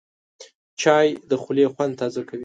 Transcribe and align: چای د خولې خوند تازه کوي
چای 0.81 1.07
د 1.29 1.31
خولې 1.41 1.65
خوند 1.73 1.93
تازه 2.01 2.21
کوي 2.29 2.39